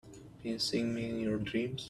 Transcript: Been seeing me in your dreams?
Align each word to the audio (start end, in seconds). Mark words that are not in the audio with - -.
Been 0.41 0.57
seeing 0.57 0.95
me 0.95 1.11
in 1.11 1.19
your 1.19 1.37
dreams? 1.37 1.79